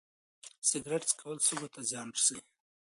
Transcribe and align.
سګرټ 0.69 1.03
څکول 1.09 1.37
سږو 1.47 1.67
ته 1.73 1.79
زیان 1.89 2.07
رسوي. 2.15 2.41